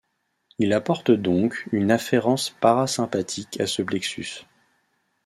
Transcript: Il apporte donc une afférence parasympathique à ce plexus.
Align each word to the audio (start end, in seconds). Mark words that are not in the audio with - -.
Il 0.57 0.73
apporte 0.73 1.11
donc 1.11 1.67
une 1.71 1.91
afférence 1.91 2.49
parasympathique 2.49 3.59
à 3.61 3.67
ce 3.67 3.83
plexus. 3.83 4.47